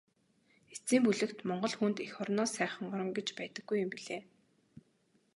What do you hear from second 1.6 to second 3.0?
хүнд эх орноос сайхан